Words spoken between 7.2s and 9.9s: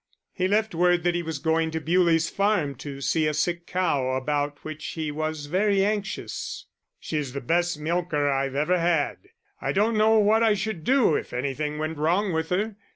the best milker I've ever had. I